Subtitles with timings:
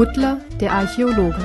[0.00, 1.36] Butler, der Archäologe.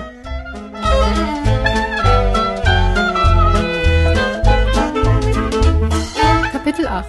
[6.53, 7.05] Kapitel 8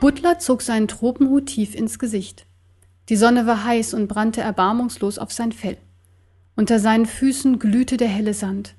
[0.00, 2.44] Butler zog seinen Tropenhut tief ins Gesicht.
[3.08, 5.78] Die Sonne war heiß und brannte erbarmungslos auf sein Fell.
[6.56, 8.74] Unter seinen Füßen glühte der helle Sand.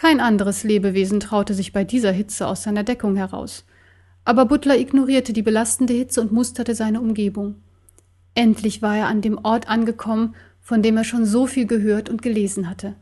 [0.00, 3.66] Kein anderes Lebewesen traute sich bei dieser Hitze aus seiner Deckung heraus.
[4.24, 7.56] Aber Butler ignorierte die belastende Hitze und musterte seine Umgebung.
[8.34, 12.22] Endlich war er an dem Ort angekommen, von dem er schon so viel gehört und
[12.22, 12.94] gelesen hatte.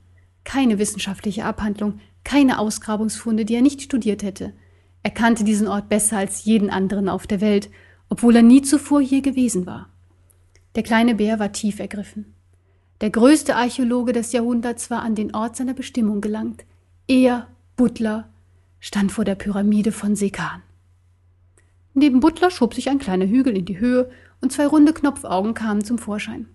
[0.43, 4.53] Keine wissenschaftliche Abhandlung, keine Ausgrabungsfunde, die er nicht studiert hätte.
[5.05, 7.71] Er kannte diesen Ort besser als jeden anderen auf der Welt,
[8.09, 9.89] obwohl er nie zuvor hier gewesen war.
[10.75, 12.35] Der kleine Bär war tief ergriffen.
[13.01, 16.65] Der größte Archäologe des Jahrhunderts war an den Ort seiner Bestimmung gelangt.
[17.11, 18.29] Er, Butler,
[18.81, 20.63] stand vor der Pyramide von Sekan.
[21.95, 24.11] Neben Butler schob sich ein kleiner Hügel in die Höhe
[24.43, 26.49] und zwei runde Knopfaugen kamen zum Vorschein.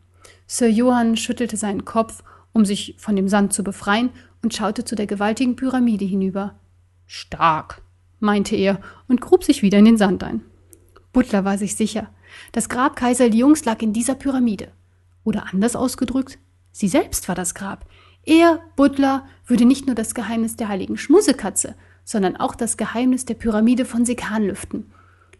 [0.45, 4.11] Sir Johann schüttelte seinen Kopf, um sich von dem Sand zu befreien,
[4.43, 6.53] und schaute zu der gewaltigen Pyramide hinüber.
[7.07, 7.81] Stark,
[8.19, 10.41] meinte er und grub sich wieder in den Sand ein.
[11.13, 12.11] Butler war sich sicher.
[12.51, 14.71] Das Grab Kaiser Liungs lag in dieser Pyramide.
[15.23, 16.37] Oder anders ausgedrückt,
[16.71, 17.87] sie selbst war das Grab.
[18.25, 23.33] Er, Butler, würde nicht nur das Geheimnis der heiligen Schmusekatze, sondern auch das Geheimnis der
[23.35, 24.91] Pyramide von Sekan lüften.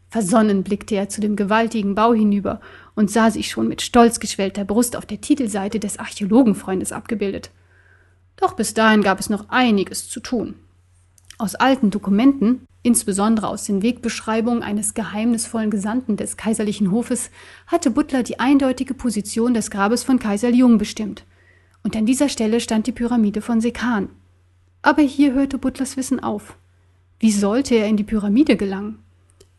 [0.09, 2.62] Versonnen blickte er zu dem gewaltigen Bau hinüber
[2.94, 7.50] und sah sich schon mit stolz geschwellter Brust auf der Titelseite des Archäologenfreundes abgebildet.
[8.36, 10.56] Doch bis dahin gab es noch einiges zu tun.
[11.40, 17.31] Aus alten Dokumenten, insbesondere aus den Wegbeschreibungen eines geheimnisvollen Gesandten des kaiserlichen Hofes,
[17.66, 21.23] hatte Butler die eindeutige Position des Grabes von Kaiser Jung bestimmt.
[21.84, 24.09] Und an dieser Stelle stand die Pyramide von Sekan.
[24.81, 26.58] Aber hier hörte Butlers Wissen auf.
[27.20, 29.00] Wie sollte er in die Pyramide gelangen?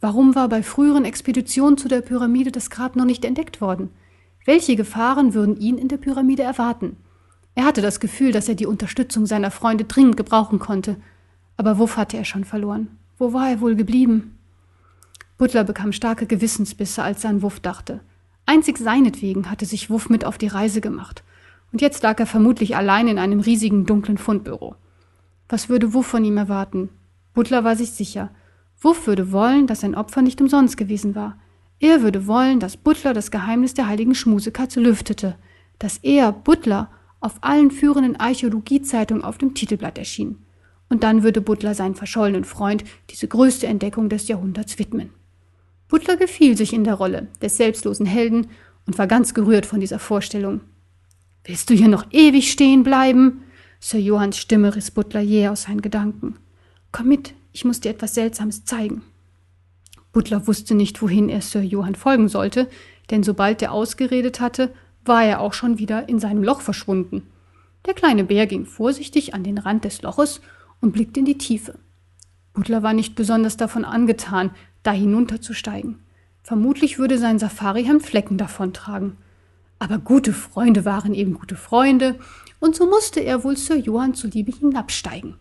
[0.00, 3.90] Warum war bei früheren Expeditionen zu der Pyramide das Grab noch nicht entdeckt worden?
[4.44, 6.96] Welche Gefahren würden ihn in der Pyramide erwarten?
[7.54, 10.96] Er hatte das Gefühl, dass er die Unterstützung seiner Freunde dringend gebrauchen konnte.
[11.56, 12.88] Aber Wuff hatte er schon verloren.
[13.16, 14.38] Wo war er wohl geblieben?
[15.38, 18.00] Butler bekam starke Gewissensbisse, als er an Wuff dachte.
[18.44, 21.22] Einzig seinetwegen hatte sich Wuff mit auf die Reise gemacht.
[21.74, 24.76] Und jetzt lag er vermutlich allein in einem riesigen dunklen Fundbüro.
[25.48, 26.88] Was würde Wuff von ihm erwarten?
[27.32, 28.30] Butler war sich sicher.
[28.80, 31.36] Wuff würde wollen, dass sein Opfer nicht umsonst gewesen war.
[31.80, 35.34] Er würde wollen, dass Butler das Geheimnis der heiligen Schmusekatze lüftete,
[35.80, 40.44] dass er, Butler, auf allen führenden Archäologiezeitungen auf dem Titelblatt erschien.
[40.88, 45.10] Und dann würde Butler seinen verschollenen Freund diese größte Entdeckung des Jahrhunderts widmen.
[45.88, 48.46] Butler gefiel sich in der Rolle des selbstlosen Helden
[48.86, 50.60] und war ganz gerührt von dieser Vorstellung.
[51.44, 53.42] Willst du hier noch ewig stehen bleiben?
[53.78, 56.36] Sir Johanns Stimme riss Butler jäh aus seinen Gedanken.
[56.90, 59.02] Komm mit, ich muss dir etwas Seltsames zeigen.
[60.12, 62.70] Butler wusste nicht, wohin er Sir Johann folgen sollte,
[63.10, 64.72] denn sobald er ausgeredet hatte,
[65.04, 67.26] war er auch schon wieder in seinem Loch verschwunden.
[67.84, 70.40] Der kleine Bär ging vorsichtig an den Rand des Loches
[70.80, 71.78] und blickte in die Tiefe.
[72.54, 74.52] Butler war nicht besonders davon angetan,
[74.82, 75.98] da hinunterzusteigen.
[76.42, 79.18] Vermutlich würde sein Safarihemd Flecken davontragen.
[79.84, 82.18] Aber gute Freunde waren eben gute Freunde,
[82.58, 85.34] und so musste er wohl Sir Johann zuliebe hinabsteigen.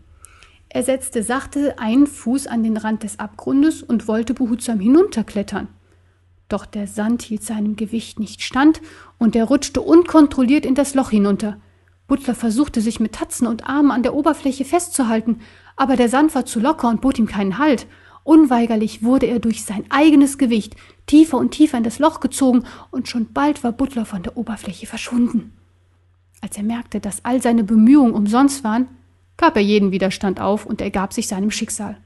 [0.68, 5.68] Er setzte sachte einen Fuß an den Rand des Abgrundes und wollte behutsam hinunterklettern.
[6.50, 8.82] Doch der Sand hielt seinem Gewicht nicht stand
[9.16, 11.58] und er rutschte unkontrolliert in das Loch hinunter.
[12.06, 15.40] Butler versuchte sich mit Tatzen und Armen an der Oberfläche festzuhalten,
[15.74, 17.86] aber der Sand war zu locker und bot ihm keinen Halt.
[18.24, 20.74] Unweigerlich wurde er durch sein eigenes Gewicht
[21.06, 24.86] tiefer und tiefer in das Loch gezogen, und schon bald war Butler von der Oberfläche
[24.86, 25.52] verschwunden.
[26.40, 28.88] Als er merkte, dass all seine Bemühungen umsonst waren,
[29.36, 31.98] gab er jeden Widerstand auf und ergab sich seinem Schicksal.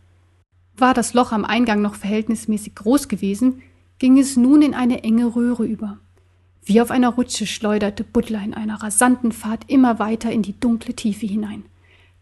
[0.76, 3.62] War das Loch am Eingang noch verhältnismäßig groß gewesen,
[3.98, 5.98] ging es nun in eine enge Röhre über.
[6.64, 10.94] Wie auf einer Rutsche schleuderte Butler in einer rasanten Fahrt immer weiter in die dunkle
[10.94, 11.64] Tiefe hinein.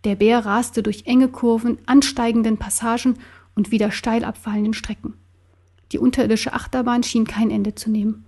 [0.05, 3.17] Der Bär raste durch enge Kurven, ansteigenden Passagen
[3.57, 5.15] und wieder steil abfallenden Strecken.
[5.91, 8.25] Die unterirdische Achterbahn schien kein Ende zu nehmen.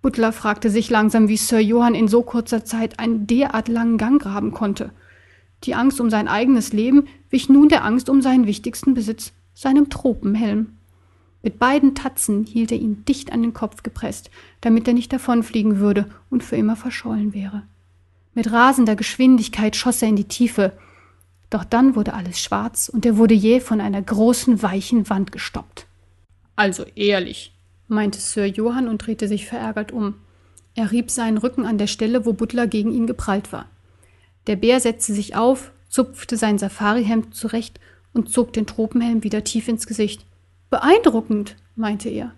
[0.00, 4.22] Butler fragte sich langsam, wie Sir Johann in so kurzer Zeit einen derart langen Gang
[4.22, 4.92] graben konnte.
[5.64, 9.90] Die Angst um sein eigenes Leben wich nun der Angst um seinen wichtigsten Besitz, seinem
[9.90, 10.78] Tropenhelm.
[11.42, 15.78] Mit beiden Tatzen hielt er ihn dicht an den Kopf gepresst, damit er nicht davonfliegen
[15.78, 17.62] würde und für immer verschollen wäre.
[18.34, 20.72] Mit rasender Geschwindigkeit schoss er in die Tiefe.
[21.50, 25.86] Doch dann wurde alles schwarz und er wurde jäh von einer großen, weichen Wand gestoppt.
[26.56, 27.54] Also ehrlich,
[27.86, 30.14] meinte Sir Johann und drehte sich verärgert um.
[30.74, 33.66] Er rieb seinen Rücken an der Stelle, wo Butler gegen ihn geprallt war.
[34.46, 37.80] Der Bär setzte sich auf, zupfte sein Safarihemd zurecht
[38.12, 40.24] und zog den Tropenhelm wieder tief ins Gesicht.
[40.70, 42.32] Beeindruckend, meinte er.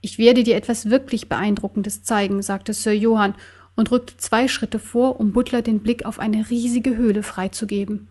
[0.00, 3.34] Ich werde dir etwas wirklich Beeindruckendes zeigen, sagte Sir Johann
[3.74, 8.08] und rückte zwei Schritte vor, um Butler den Blick auf eine riesige Höhle freizugeben.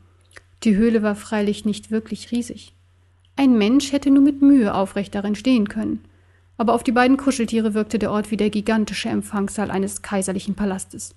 [0.63, 2.73] Die Höhle war freilich nicht wirklich riesig.
[3.35, 6.05] Ein Mensch hätte nur mit Mühe aufrecht darin stehen können.
[6.55, 11.15] Aber auf die beiden Kuscheltiere wirkte der Ort wie der gigantische Empfangssaal eines kaiserlichen Palastes.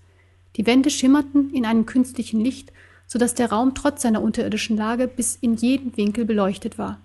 [0.57, 2.73] Die Wände schimmerten in einem künstlichen Licht,
[3.07, 7.01] so dass der Raum trotz seiner unterirdischen Lage bis in jeden Winkel beleuchtet war.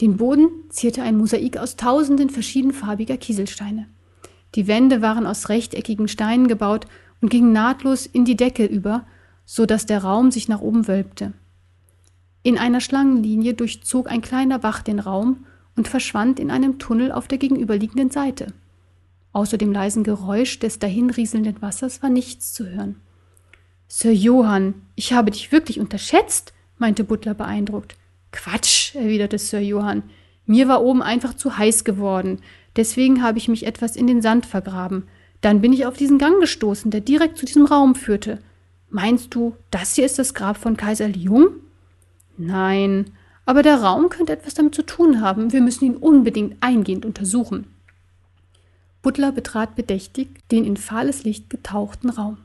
[0.00, 3.86] Den Boden zierte ein Mosaik aus tausenden verschiedenfarbiger Kieselsteine.
[4.56, 6.86] Die Wände waren aus rechteckigen Steinen gebaut
[7.20, 9.06] und gingen nahtlos in die Decke über,
[9.46, 11.32] so dass der Raum sich nach oben wölbte.
[12.44, 15.46] In einer Schlangenlinie durchzog ein kleiner Bach den Raum
[15.76, 18.48] und verschwand in einem Tunnel auf der gegenüberliegenden Seite.
[19.32, 22.96] Außer dem leisen Geräusch des dahinrieselnden Wassers war nichts zu hören.
[23.88, 27.96] Sir Johann, ich habe dich wirklich unterschätzt, meinte Butler beeindruckt.
[28.30, 30.02] Quatsch, erwiderte Sir Johann.
[30.44, 32.40] Mir war oben einfach zu heiß geworden.
[32.76, 35.04] Deswegen habe ich mich etwas in den Sand vergraben.
[35.40, 38.38] Dann bin ich auf diesen Gang gestoßen, der direkt zu diesem Raum führte.
[38.90, 41.48] Meinst du, das hier ist das Grab von Kaiser Jung?
[42.36, 43.12] Nein,
[43.46, 45.52] aber der Raum könnte etwas damit zu tun haben.
[45.52, 47.66] Wir müssen ihn unbedingt eingehend untersuchen.
[49.02, 52.38] Butler betrat bedächtig den in fahles Licht getauchten Raum.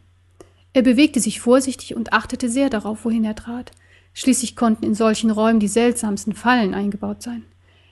[0.74, 3.71] Er bewegte sich vorsichtig und achtete sehr darauf, wohin er trat.
[4.13, 7.44] Schließlich konnten in solchen Räumen die seltsamsten Fallen eingebaut sein.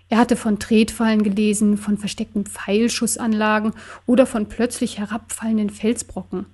[0.10, 3.74] Er hatte von Tretfallen gelesen, von versteckten Pfeilschussanlagen
[4.06, 6.46] oder von plötzlich herabfallenden Felsbrocken.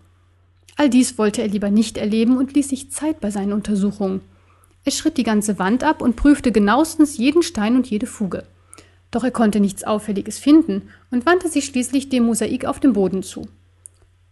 [0.76, 4.22] All dies wollte er lieber nicht erleben und ließ sich Zeit bei seinen Untersuchungen.
[4.86, 8.44] Er schritt die ganze Wand ab und prüfte genauestens jeden Stein und jede Fuge.
[9.12, 13.24] Doch er konnte nichts Auffälliges finden und wandte sich schließlich dem Mosaik auf dem Boden
[13.24, 13.48] zu.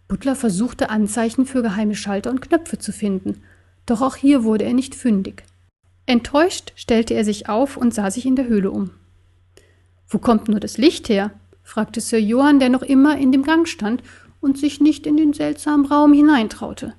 [0.08, 3.42] Butler versuchte Anzeichen für geheime Schalter und Knöpfe zu finden,
[3.86, 5.44] doch auch hier wurde er nicht fündig.
[6.06, 8.90] Enttäuscht stellte er sich auf und sah sich in der Höhle um.
[10.08, 11.30] Wo kommt nur das Licht her?
[11.62, 14.02] fragte Sir Johann, der noch immer in dem Gang stand
[14.40, 16.94] und sich nicht in den seltsamen Raum hineintraute.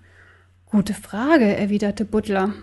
[0.66, 2.54] Gute Frage, erwiderte Butler.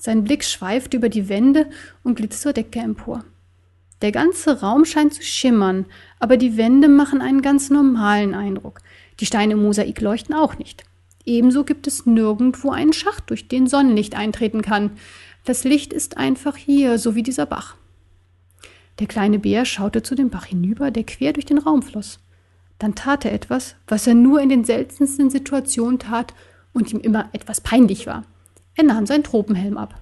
[0.00, 1.68] Sein Blick schweifte über die Wände
[2.02, 3.22] und glitt zur Decke empor.
[4.00, 5.84] Der ganze Raum scheint zu schimmern,
[6.18, 8.80] aber die Wände machen einen ganz normalen Eindruck.
[9.20, 10.84] Die Steine im Mosaik leuchten auch nicht.
[11.26, 14.92] Ebenso gibt es nirgendwo einen Schacht, durch den Sonnenlicht eintreten kann.
[15.44, 17.76] Das Licht ist einfach hier, so wie dieser Bach.
[19.00, 22.20] Der kleine Bär schaute zu dem Bach hinüber, der quer durch den Raum floss.
[22.78, 26.32] Dann tat er etwas, was er nur in den seltensten Situationen tat
[26.72, 28.24] und ihm immer etwas peinlich war.
[28.74, 30.00] Er nahm seinen Tropenhelm ab.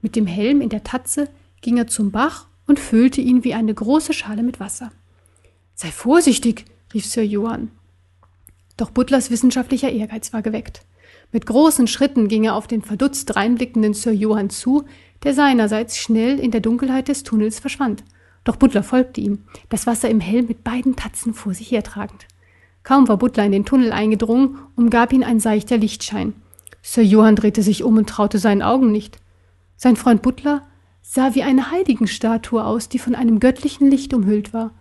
[0.00, 1.28] Mit dem Helm in der Tatze
[1.60, 4.90] ging er zum Bach und füllte ihn wie eine große Schale mit Wasser.
[5.74, 6.64] Sei vorsichtig,
[6.94, 7.70] rief Sir Johann.
[8.76, 10.82] Doch Butlers wissenschaftlicher Ehrgeiz war geweckt.
[11.32, 14.84] Mit großen Schritten ging er auf den verdutzt reinblickenden Sir Johann zu,
[15.24, 18.04] der seinerseits schnell in der Dunkelheit des Tunnels verschwand.
[18.44, 22.26] Doch Butler folgte ihm, das Wasser im Helm mit beiden Tatzen vor sich hertragend.
[22.82, 26.34] Kaum war Butler in den Tunnel eingedrungen, umgab ihn ein seichter Lichtschein.
[26.82, 29.18] Sir Johann drehte sich um und traute seinen Augen nicht.
[29.76, 30.66] Sein Freund Butler
[31.02, 34.72] sah wie eine Heiligenstatue aus, die von einem göttlichen Licht umhüllt war.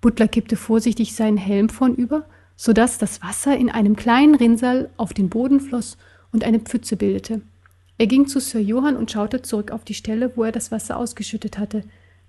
[0.00, 2.26] Butler kippte vorsichtig seinen Helm vornüber
[2.56, 5.98] so dass das Wasser in einem kleinen Rinnsal auf den Boden floss
[6.32, 7.42] und eine Pfütze bildete.
[7.98, 10.96] Er ging zu Sir Johann und schaute zurück auf die Stelle, wo er das Wasser
[10.96, 11.84] ausgeschüttet hatte.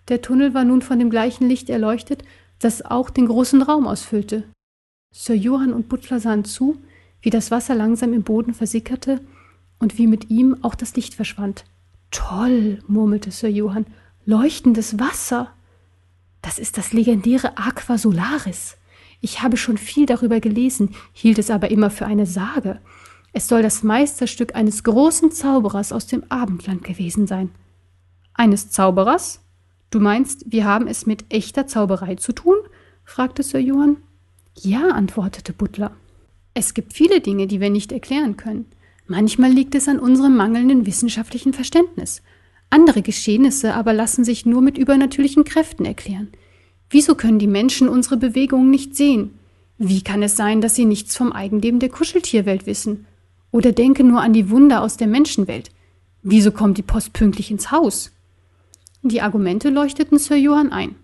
[0.10, 2.24] Der Tunnel war nun von dem gleichen Licht erleuchtet,
[2.60, 4.44] das auch den großen Raum ausfüllte.
[5.14, 6.78] Sir Johann und Butler sahen zu,
[7.22, 9.22] wie das Wasser langsam im Boden versickerte
[9.80, 11.66] und wie mit ihm auch das Licht verschwand.
[12.12, 13.86] Toll, murmelte Sir Johann,
[14.26, 15.50] leuchtendes Wasser.
[16.42, 18.78] Das ist das legendäre Aqua Solaris.
[19.20, 22.80] Ich habe schon viel darüber gelesen, hielt es aber immer für eine Sage.
[23.34, 27.52] Es soll das Meisterstück eines großen Zauberers aus dem Abendland gewesen sein.
[28.34, 29.42] Eines Zauberers?
[29.90, 32.56] Du meinst, wir haben es mit echter Zauberei zu tun?
[33.04, 33.98] fragte Sir Johann.
[34.56, 35.92] Ja, antwortete Butler.
[36.60, 38.66] Es gibt viele Dinge, die wir nicht erklären können.
[39.06, 42.24] Manchmal liegt es an unserem mangelnden wissenschaftlichen Verständnis.
[42.72, 46.30] Andere Geschehnisse aber lassen sich nur mit übernatürlichen Kräften erklären.
[46.90, 49.36] Wieso können die Menschen unsere Bewegungen nicht sehen?
[49.78, 53.06] Wie kann es sein, dass sie nichts vom Eigenleben der Kuscheltierwelt wissen?
[53.52, 55.70] Oder denken nur an die Wunder aus der Menschenwelt?
[56.24, 58.12] Wieso kommt die Post pünktlich ins Haus?
[59.04, 60.96] Die Argumente leuchteten Sir Johann ein.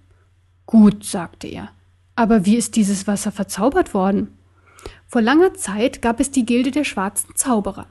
[0.65, 1.69] Gut, sagte er.
[2.15, 4.29] Aber wie ist dieses Wasser verzaubert worden?
[5.13, 7.85] Vor langer Zeit gab es die Gilde der schwarzen Zauberer.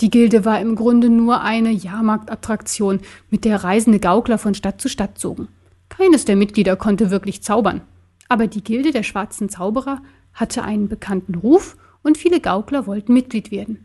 [0.00, 4.88] Die Gilde war im Grunde nur eine Jahrmarktattraktion, mit der reisende Gaukler von Stadt zu
[4.88, 5.48] Stadt zogen.
[5.90, 7.82] Keines der Mitglieder konnte wirklich zaubern.
[8.30, 10.00] Aber die Gilde der schwarzen Zauberer
[10.32, 13.84] hatte einen bekannten Ruf und viele Gaukler wollten Mitglied werden.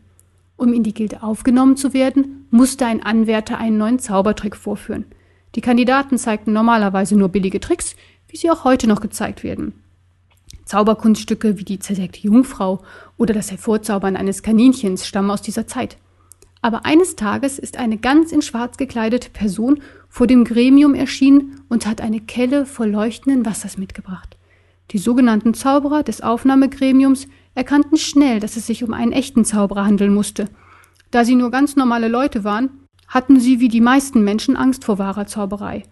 [0.56, 5.04] Um in die Gilde aufgenommen zu werden, musste ein Anwärter einen neuen Zaubertrick vorführen.
[5.54, 7.94] Die Kandidaten zeigten normalerweise nur billige Tricks,
[8.28, 9.74] wie sie auch heute noch gezeigt werden.
[10.70, 12.80] Zauberkunststücke wie die zersägte Jungfrau
[13.16, 15.96] oder das Hervorzaubern eines Kaninchens stammen aus dieser Zeit.
[16.62, 21.86] Aber eines Tages ist eine ganz in Schwarz gekleidete Person vor dem Gremium erschienen und
[21.86, 24.36] hat eine Kelle voll leuchtenden Wassers mitgebracht.
[24.92, 30.14] Die sogenannten Zauberer des Aufnahmegremiums erkannten schnell, dass es sich um einen echten Zauberer handeln
[30.14, 30.46] musste.
[31.10, 32.70] Da sie nur ganz normale Leute waren,
[33.08, 35.82] hatten sie wie die meisten Menschen Angst vor wahrer Zauberei.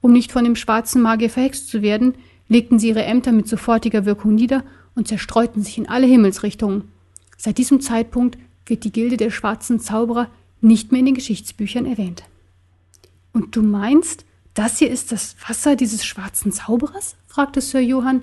[0.00, 2.14] Um nicht von dem schwarzen Magier verhext zu werden,
[2.48, 4.64] legten sie ihre Ämter mit sofortiger Wirkung nieder
[4.94, 6.90] und zerstreuten sich in alle Himmelsrichtungen.
[7.36, 10.28] Seit diesem Zeitpunkt wird die Gilde der schwarzen Zauberer
[10.60, 12.24] nicht mehr in den Geschichtsbüchern erwähnt.
[13.32, 14.24] Und du meinst,
[14.54, 17.14] das hier ist das Wasser dieses schwarzen Zauberers?
[17.26, 18.22] fragte Sir Johann.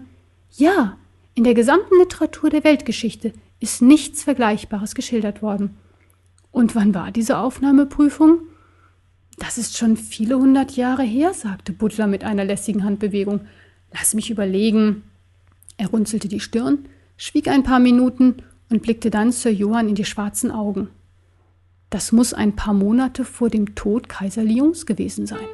[0.58, 0.98] Ja,
[1.34, 5.78] in der gesamten Literatur der Weltgeschichte ist nichts Vergleichbares geschildert worden.
[6.52, 8.40] Und wann war diese Aufnahmeprüfung?
[9.38, 13.42] Das ist schon viele hundert Jahre her, sagte Butler mit einer lässigen Handbewegung.
[13.98, 15.04] Lass mich überlegen.
[15.78, 16.86] Er runzelte die Stirn,
[17.16, 18.36] schwieg ein paar Minuten
[18.70, 20.90] und blickte dann Sir Johann in die schwarzen Augen.
[21.90, 25.48] Das muss ein paar Monate vor dem Tod Kaiser Lyons gewesen sein.